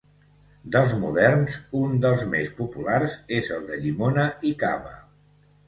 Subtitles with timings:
[0.75, 4.99] Dels moderns, un dels més populars és el de llimona i cava.